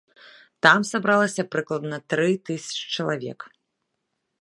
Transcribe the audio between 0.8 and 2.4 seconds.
сабралася прыкладна тры